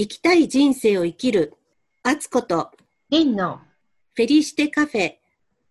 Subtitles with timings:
[0.00, 1.54] 生きたい人生を生きる、
[2.04, 2.70] あつこと、
[3.10, 3.58] リンの
[4.14, 5.14] フェリシテカフェ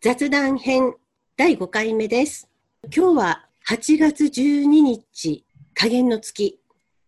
[0.01, 0.95] 雑談編
[1.37, 2.49] 第5回目です。
[2.93, 6.59] 今日は8月12日、加減の月。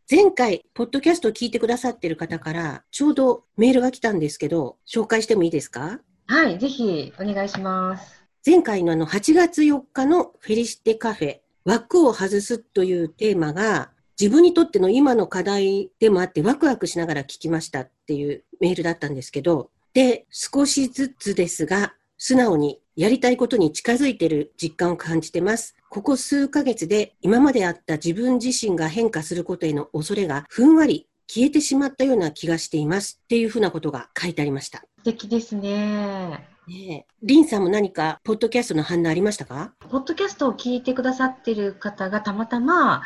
[0.09, 5.99] 前回、ポッドキャストを聞いてくださっている方から、ちょうどメールが来たんですけど、紹介してもいいですか？
[6.27, 8.23] はい、ぜひお願いします。
[8.45, 25.75] 前回のあの8月4日のフェリシテカフェ、枠を外すというテーマが、自分にとっての今の課題でもあってワクワクしながら聞きましたっていうメールだったんですけど、で、少しずつですが、素直にやりたいことに近づいている実感を感じてます。
[25.89, 34.79] ここ数ヶ月で今まであった自分自身が変化することへの恐れがふんわり消えてしまったような気がしていますっていうふうなことが書いてありました。
[34.97, 36.45] 素敵ですね。
[36.67, 39.73] ねえ、リンさんも何かポッドキャストの反応ありましたか？
[39.89, 43.01] ポッドキャストを聞いてくださってる方がたまたま、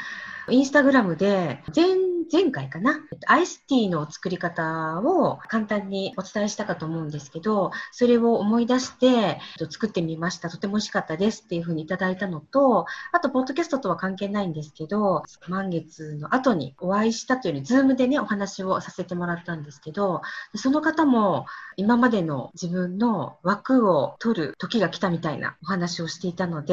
[0.50, 1.86] インスタグラムで、前、
[2.32, 9.40] 前回かな、アイスティーの作り方を簡単にお伝えしたかと思うんですけど、それを思い出して
[9.70, 10.50] 作ってみました。
[10.50, 20.22] とても美味しかったですっていうふうにいただいたのと、あと、ポッドキャストとは関係ないんですけど、満月の後にお会いしたというより、ズームでね、お話をさせてもらったんですけど、
[20.56, 21.46] その方も
[21.78, 26.73] 今までの自分の枠を取る時が来たみたいなお話をしていたので、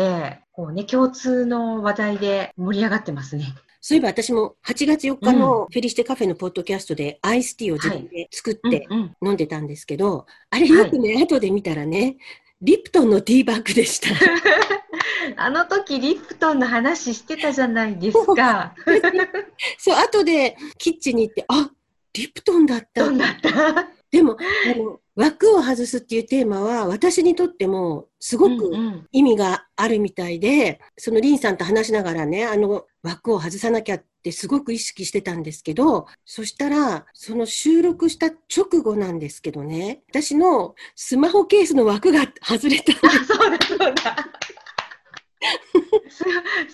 [0.52, 3.54] こうね、共通の話題で盛り上がってますね。
[3.80, 8.86] そういえば私も8月4日のフェリシテカフェのポッドキャストでアイスティーを自分で作って
[9.22, 12.16] 飲んでたんですけど、あれよくね、後で見たらね、
[12.60, 14.08] リプトンのティーバッグでした。
[15.36, 18.74] あの時リプトンの話してたじゃないですか。
[19.78, 21.70] そう、後でキッチンに行って、あ
[22.12, 23.10] リプトンだった。
[23.10, 24.36] だったでも
[24.74, 44.16] あの、枠を外すっていうテーマは私にとってもすごくうんうん意味があるみたいで、そのリンさんと話しながらね、あの枠を外さなきゃってすごく意識してたんですけど、そしたら、その収録した直後なんですけどね、私のスマホケースの枠が外れたんあ、そうだそうだ。
[46.08, 46.24] す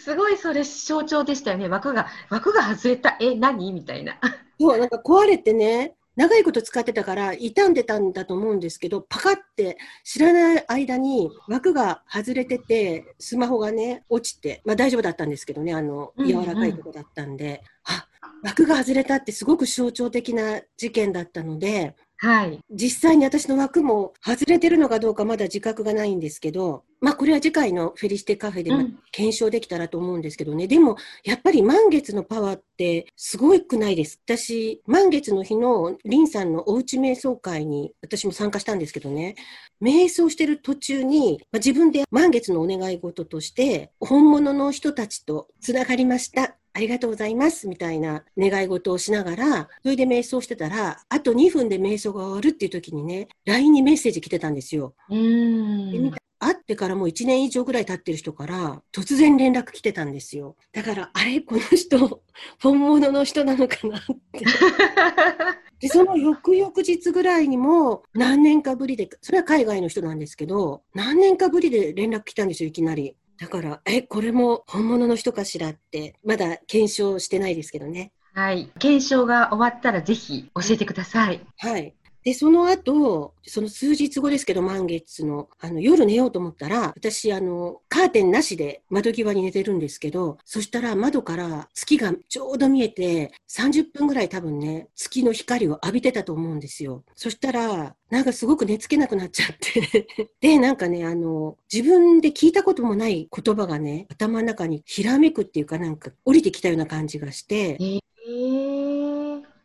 [0.04, 1.68] すごいそれ象徴でしたよね。
[1.68, 3.16] 枠が、枠が外れた。
[3.20, 3.72] え、何？
[3.72, 4.18] みたいな。
[4.58, 16.28] そう、なんか壊れてね、長いこと使ってたから傷んでたんだと思うんですけど、パカって知らない間に枠が外れてて、スマホがね、落ちて、まあ大丈夫だったんですけどね、あの、うんうん。
[16.28, 18.08] 柔らかいとこだったんで、あ、
[18.42, 22.58] 枠が外れたってすごく象徴的な事件だったので、はい。
[22.70, 28.70] 実際に私の枠も外れてるのかどうかまだ自覚がないんですけど、まあこれは次回のフェリシテカフェで
[29.12, 30.66] 検証できたらと思うんですけどね。
[30.66, 34.18] でもやっぱり満月のパワーってすごくないです。
[34.24, 39.34] 私、満月の日のリンさんのおうち瞑想会に私も参加したんですけどね。
[39.82, 46.56] 瞑想してる途中に、まあ、自分で満月のお願い事として本物の人たちとつながりました。
[46.76, 47.68] ありがとうございます。
[47.68, 54.94] みたいな願い事をしながら、それで瞑想してたら、あと2分で瞑想が終わるっていう時にね、LINE にメッセージ来てたんですよ。
[55.08, 56.14] うーん。
[56.38, 60.56] 会ってからもう1年以上ぐらい経ってる人から突然連絡来てたんですよ。
[60.74, 62.22] だから、あれこの人、
[62.62, 64.00] 本物の人なのかなっ
[64.32, 64.44] て。
[65.80, 73.16] で、その翌々日ぐらいにも何年かぶりで、それは海外の人なんですけど、何年かぶりで連絡来たんですよ、いきなり。
[73.38, 78.12] だから、え、これも本物の人かしらって、まだ検証してないですけどね。
[78.34, 78.70] はい。
[78.78, 81.40] 検証が終わったらぜひ教えてください。
[81.58, 81.95] はい。
[82.26, 97.04] で、その後、その数日後ですけど、満月の、あの、夜寝ようと思ったら、私、あの、カーテンなしで窓際に寝てるんですけど、そしたら窓から月がちょうど見えて、30分ぐらい多分ね、月の光を浴びてたと思うんですよ。
[97.14, 100.08] そしたら、なんかすごく寝つけなくなっちゃって。
[100.42, 108.75] で、なんかね、あの、自分で聞いたこともない言葉がね、頭の中にひらめくっていうかなんか降りてきたような感じがして、えー、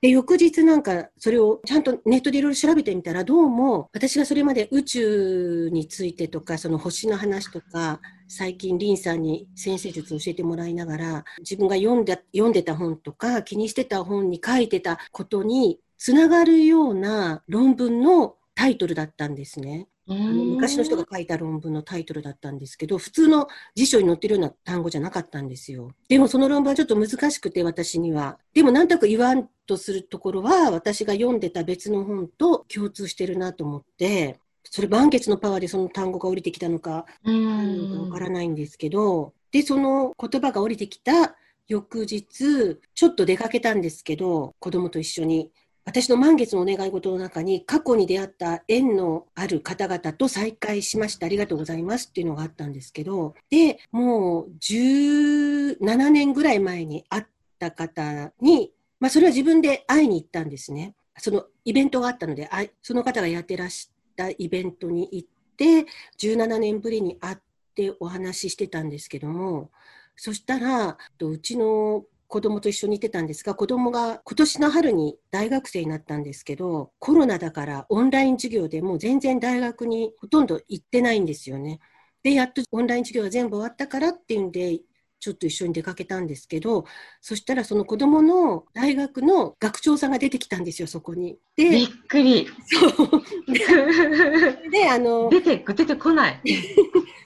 [0.02, 19.88] で、翌日なんかそれをちゃんとネットでいろいろ調べてみたら、どうも私がそれまで宇宙についてとか、その星の話とか、最近リンさんに先生術を教えてもらいながら、自分が読んだ読んでた本とか、気にしてた本に書いてたことにつながるような論文のタイトルだったんですね。
[20.14, 25.92] 昔の人が書いた論文のタイトルだったんですけど、普通の辞書に載ってるような単語じゃなかったんですよ。
[26.08, 28.38] でもその論文はちょっと難しくて、私には。
[28.54, 41.36] でもなんとなく言わんとするところは、私が読んでた別の本と共通してるなと思って、それ満月のパワーでその単語が降りてきたのか、わんからないんですけど、で、その言葉が降りてきた
[41.68, 45.52] 翌日、ちょっと出かけたんですけど、子供と一緒に。
[45.86, 51.26] 私の満月のお願い事の中に過去に出会った縁のある方々と再会しました。
[51.26, 57.24] ありがとうございますっていうのがあったんですけど、で、もう17年ぐらい前に会っ
[57.60, 60.94] た方にまあ、それは自分で会いに行ったんですね。
[61.18, 62.48] そのイベントがあったので、
[62.84, 65.88] その方がやってらしたイベントに行って、
[66.20, 67.38] 17年ぶりに会っ
[67.74, 69.72] てお話ししてたんですけども、
[70.16, 81.80] そしたら、うちの子供と一緒にいてたんですが、子供が今年の春に大学生になったんですけど、コロナだからオンライン授業でもう全然大学にほとんど行ってないんですよね。
[82.24, 84.80] で、やっとオンライン授業が全部終わったからっていうんで、
[85.22, 86.84] ちょっと一緒に出かけたんですけど、
[87.22, 91.38] そしたらその子供の大学の学長さんが出てきたんですよ、そこに。
[91.56, 92.48] で、びっくり。
[92.66, 94.72] そう。
[94.72, 96.42] で、 あの、出て、出てこない。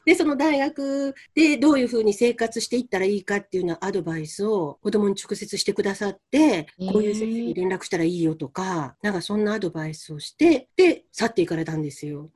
[0.06, 12.30] で、その大学でどういうふうに生活していったらいいかっていうようなアドバイスを子供に直接してくださって、こういう先生に連絡したらいいよとか、なんかそんなアドバイスをして、で、去っていかれたんですよ。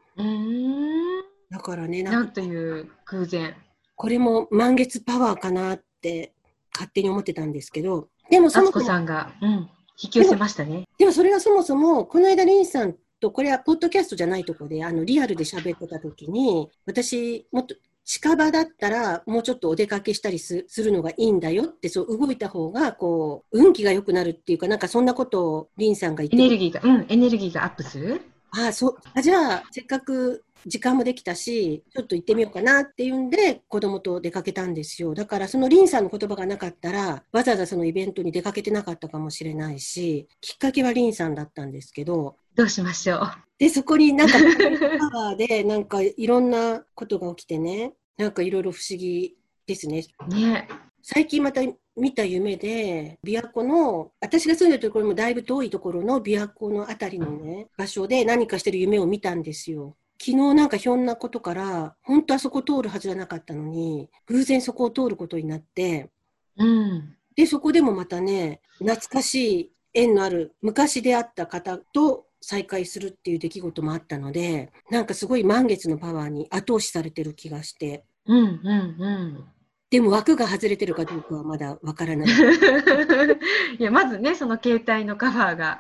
[1.50, 3.56] だからね、なんという偶然。
[4.00, 6.32] これも満月パワーかなって
[6.74, 8.86] 勝手に思ってたんですけど、でもそもそも。
[8.86, 9.70] さんが、うん、
[10.02, 10.88] 引き寄せましたね。
[10.98, 17.76] でもそれがそもそも、この間リンさんと、これはポッドキャストじゃないとこで、あの、リアルで喋ってた時に、私、もっと
[18.06, 28.22] 近場だったら、もうちょっとお出かけしたりするのがいいんだよって、そう動いた方が、こう、運気が良くなるっていうか、なんかそんなことをリンさんが言ってエネルギーが、うん、エネルギーがアップする？
[28.52, 28.98] ああ、そう。
[29.14, 35.14] あじゃあ、せっかく時間もできたし、ちょっと行ってみようかなっていうんで、子供と出かけたんですよ。
[35.14, 42.36] だから、そのリンさんの言葉がなかったら、わざわざそのイベントに出かけてなかったかもしれないし、きっかけはリンさんだったんですけど。
[42.56, 43.32] どうしましょう。
[43.58, 49.36] で、そこになんか、パワーで、なんかいろんなことが起きてね、なんかいろいろ不思議
[49.66, 50.04] ですね。
[50.28, 50.68] ね。
[51.02, 51.62] 最近また
[51.96, 59.96] 見た夢で、琵琶湖の、私が住んでるところもだいぶ遠いところの琵琶湖のあたりのね、場所で何かしてる夢を見たんですよ。
[60.22, 66.10] 昨日なんかひょんなことから、本当はそこ通るはずじゃなかったのに、偶然そこを通ることになって、
[66.58, 78.04] うん、で、そこでもまたね、懐かしい縁のある昔出会った方と再会するっていう出来事もあったので、なんかすごい満月のパワーに後押しされてる気がして。
[78.26, 79.46] うんうんうん。
[79.90, 82.28] でも枠が外れてるかどうかはまだわからない。
[83.80, 85.80] いや、まずね、その携帯のカバーが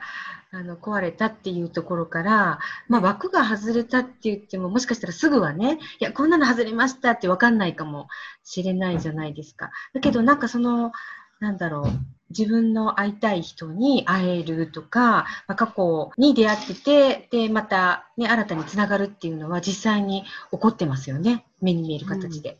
[0.51, 8.07] あの壊れたっていうところから、まあ、枠が外れたって言っても、もしかしたらすぐはね、いや、こんなの外れましたって分かんないかも
[8.43, 9.69] しれないじゃないですか。
[9.93, 10.91] だけど、なんかその、
[11.39, 11.91] なんだろう、
[12.31, 21.45] 自分の会いたい人に会えるとか、まあ、過去に出会ってて、で、またね、新たにつながるっていうのは実際に起こってますよね。
[21.61, 22.51] 目に見える形で。
[22.51, 22.57] うん、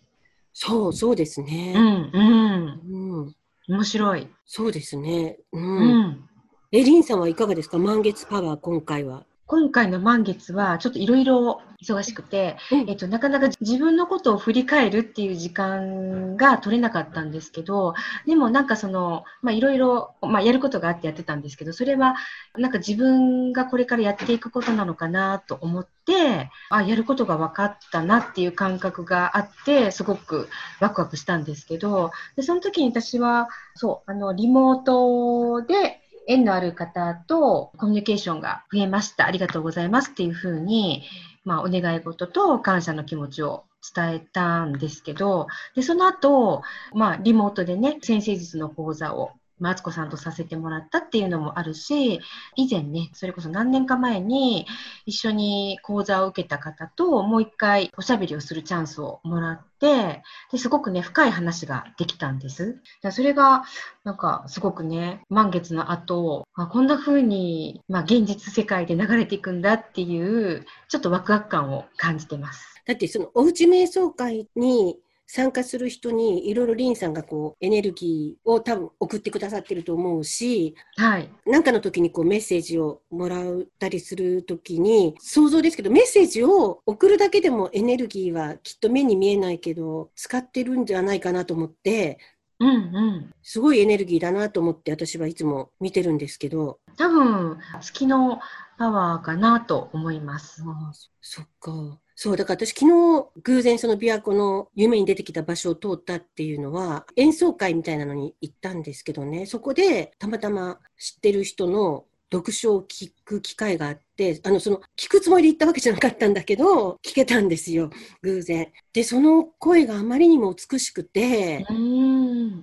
[0.53, 1.73] そう、そうですね。
[1.75, 3.23] うん、うん。
[3.23, 3.35] うん。
[3.67, 4.27] 面白い。
[4.45, 5.39] そうですね。
[5.51, 5.77] うん。
[5.77, 6.28] うん
[6.71, 7.79] え、リンさんはいかがですか？
[7.79, 9.23] 満月パワー、今回は。
[9.47, 17.95] 今回の満月はちょっといろいろ忙しくて、うん、えっと、なかなか自分のことを振り返るっていう時間が取れなかったんですけど、
[18.27, 22.13] でもなんかその、まあいろいろ、まあやることがあってやってたんですけど、それは
[22.55, 30.49] なんか自分がこれからやっていくことなのかなと思って、あ、やることが分かったなっていう感覚があって、すごく
[30.79, 35.98] ワクワクしたんですけど、でその時に私は、そう、あの、リモートで、
[36.29, 39.25] 縁のある方とコミュニケーションが増えました。
[39.25, 41.03] ありがとうございますっていうふうに、
[41.43, 43.65] まあ、お願い事と感謝の気持ちを
[43.95, 46.61] 伝えたんですけど、で、その後、
[46.93, 52.19] まあ、リモートでね、先生術の講座をマツコさんとさせてもらったっていうのもあるし、
[52.55, 54.65] 以前ね、それこそ何年か前に
[55.05, 62.81] 一緒に講座を受けた方ともう一回おしゃべりをするチャンスをもらって、ですごくね、深い話ができたんです。
[63.11, 63.63] それが、
[64.03, 72.81] なんかすごくね、満月の後、あこんな風に、まあ、現実世界で流れていくんだっていう、ちょっとワクワク感を感じてます。
[72.85, 74.97] だってそのおうち瞑想会に
[75.31, 81.29] 参加する人にいろいろリンさんがこうエネルギーを多分送ってくださってると思うし、はい。
[81.45, 92.17] なんかの時にこうメッセージをもらったりする時に、想像ですけど、メッセージを送るだけでもエネルギーはきっと目に見えないけど、使ってるんじゃないかなと思って、
[92.59, 92.71] うんう
[93.19, 96.79] ん、すごいエネルギーだなと思って私はいつも見てるんですけど。
[96.97, 98.39] 多分、月の
[98.77, 100.61] パワーかなと思います。
[100.65, 101.99] あそっか。
[102.15, 113.99] そう、だから私昨日偶然その琵琶湖の夢に出てきた場所を通ったっていうのは演奏会みたいなのに行ったんですけどね、そこでたまたま知ってる人の読書を聞く機会があっ、
[114.43, 117.89] あの、その、聞くつもりで言ったわけじゃなかったんだけど、聞けたんですよ、
[118.21, 118.71] 偶然。
[118.93, 121.65] で、その声があまりにも美しくて、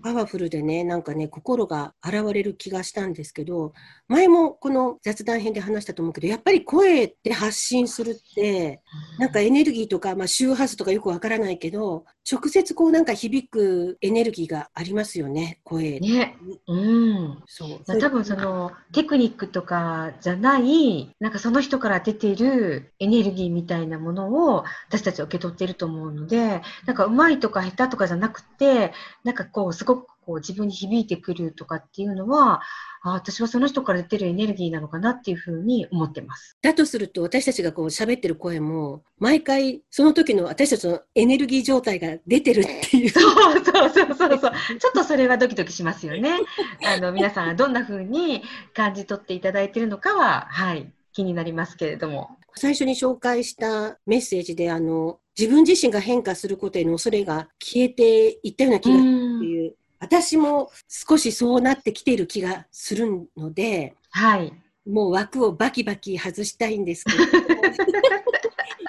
[0.03, 3.73] パワフルでね、なんかね、心が現れる気がしたんですけど、
[4.09, 8.83] 前もこの雑談編で話したと思うけど、やっぱり声で発信するって、
[9.19, 16.01] なんかエネルギーとか、まあ、周波数とかよくわからないけど、直接こうなんか響くエネルギーがありますよね、声。
[16.01, 16.37] ね。
[16.67, 17.43] うん。
[17.47, 18.01] そう。
[18.01, 32.63] 多分そのテクニックとかじゃない、なんかその人から出ているエネルギーみたいなものを私たちは受け取っていると思うので、なんかうまいとか下手とかじゃなくて、なんかこうすごくこう自分に響いてくるとかっていうのは、
[33.03, 36.59] あ私はその人から出てるエネルギーなのかなっていうふうに思ってます。
[36.61, 43.09] だとすると、私たちがこう喋ってる声も、毎回その時の私たちのエネルギー状態が出てるっていう。
[43.11, 44.51] そうそうそうそうそう。
[44.81, 46.41] ちょっとそれはドキドキしますよね。
[46.85, 48.43] あの、皆さんがどんなふうに
[48.75, 52.37] 感じ取っていただいているのかは、はい、気になりますけれども。
[52.57, 64.53] 最初に紹介したメッセージで、あの、自分自身が変化することへの恐れが消えていったような気がするっていう私も少しそうなってきている気がするので、はい。
[64.87, 67.19] もう枠をバキバキ外したいんですけど、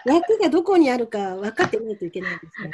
[0.13, 2.71] 枠がどこにあるか分かってないといけないですね。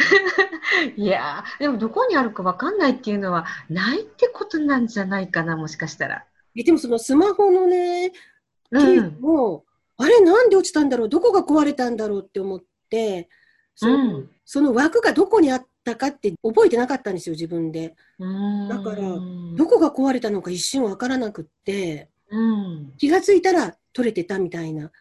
[0.98, 6.26] いやでもどこにあるか分かんないっていうのはないってことなんじゃないかな、もしかしたら。
[6.56, 8.12] えでもそのスマホのね、
[8.74, 9.64] ケースも、
[9.98, 11.10] うん、あれなんで落ちたんだろう？
[11.10, 13.30] どこが壊れたんだろうって思って、
[13.76, 17.96] そのうん、その枠がどこにあったかって覚えてなかったんですよ、自分で。
[18.70, 18.98] だから、
[19.56, 24.92] どこが壊れたのか一瞬わからなくって、うん、気がついたら取れてたみたいな。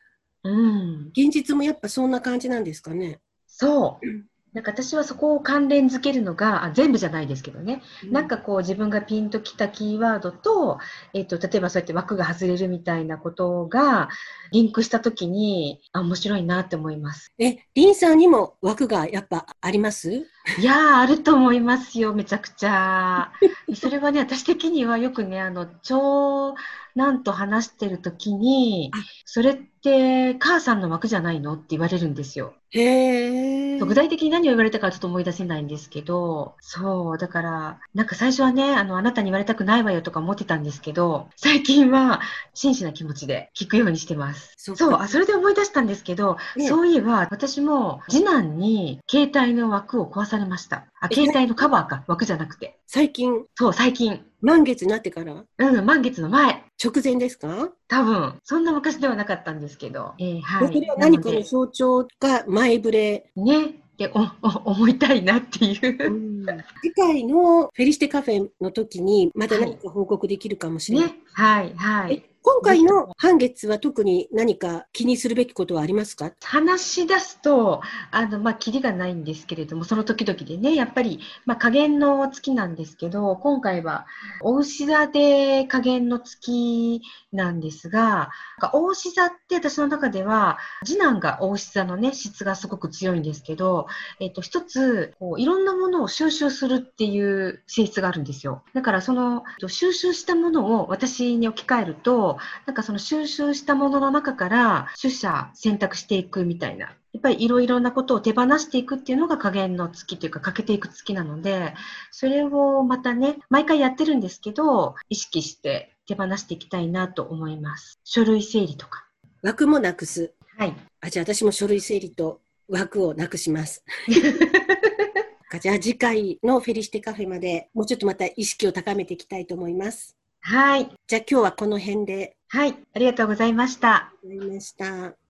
[0.44, 3.20] うん、現実もやっぱそんな感じなんですかね。
[3.46, 4.06] そう。
[4.52, 10.78] なんか私はそこを関連づけるのが、あ全部じゃないですけどね、うん、なんかこう自分がピンときたキーワードと、
[11.14, 14.10] えっ、ー、と、例えばそうやって枠が外れるみたいなことが、
[14.52, 17.32] リンクしたときに、あ、面白いなって思います。
[17.38, 20.26] え、リンさんにも枠がやっぱあります？
[20.58, 23.32] いやあると思いますよ、めちゃくちゃ。
[23.74, 26.54] それはね、私的にはよくね、あの、長
[26.96, 28.90] 男と話してるときに、
[29.24, 32.54] それって母さんの枠じゃないのって言われるんですよ。
[32.70, 42.20] へ具体的に何を言われたかちょっと思い出せないんですけど、そう、だから、なんか最初はね、あの、あなたに言われたくないわよとか思ってたんですけど、最近は
[42.54, 44.54] 真摯な気持ちで聞くようにしてます。
[44.56, 50.86] そうそうあ、それで思い出したんですけど、ね、そういえば私も次男に携帯の枠を壊されました。
[51.00, 52.78] あ、携帯のカバーか、枠じゃなくて。
[52.86, 53.44] 最近？
[53.54, 54.24] そう、最近。
[54.40, 55.44] 満月になってから？
[55.58, 56.64] うん、満月の前。
[56.82, 57.70] 直前ですか？
[57.88, 58.34] 多分。
[58.42, 60.14] そんな昔ではなかったんですけど。
[60.18, 60.66] えー、はい。
[60.68, 63.30] それは何かの象徴か前触れ？
[63.36, 63.78] ね。
[63.92, 66.46] っておお思いたいなっていう、うん、
[66.82, 71.08] 次回のフェリシテカフェの時にまた何か報告できるかもしれない。
[71.08, 72.24] ね、はい、はい。
[72.44, 76.32] 今回の半月は特に何か気にするべきことはありますか？
[76.42, 84.06] 話し出すと、あの、まあ、キリがないんですけれども、その時々でね、やっぱり、まあ、加減の月なんですけど、今回は、
[84.40, 87.00] お牛座で加減の月
[87.32, 88.30] なんですが、
[88.72, 93.86] お牛座って私の中では、次男がお牛座のね、質がすごく強いんですけど、
[94.18, 98.64] えっと、一つ、こういろんなものを収集するっていう性質があるんですよ。
[98.74, 102.31] だから、その、収集したものを私に置き換えると、
[102.66, 106.86] なんかその収集したものの中から取捨選択していくみたいな。
[107.12, 111.74] やっぱりいろいろなことを手放していくっていうのが加減の月というか欠けていく月なので、
[112.10, 117.98] それをまたね、毎回やってるんですけど、意識して手放していきたいなと思います。
[118.04, 119.06] 書類整理とか。
[119.42, 120.32] 枠もなくす。
[120.56, 120.74] はい。
[121.00, 123.84] あ、じゃあ私も書類整理と枠をなくします。
[125.60, 130.16] じゃあ次回のフェリシテカフェまでもうちょっとまた意識を高めていきたいと思います。
[130.42, 130.90] はい。
[131.06, 132.36] じゃあ今日はこの辺で。
[132.48, 132.76] はい。
[132.94, 133.94] ありがとうございました。
[133.94, 135.21] ありがとうございました。